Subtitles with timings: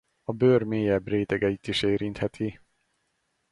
[0.23, 2.59] A bőr mélyebb rétegeit is érintheti.